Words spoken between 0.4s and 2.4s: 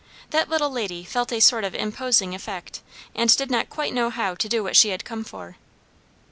little lady felt a sort of imposing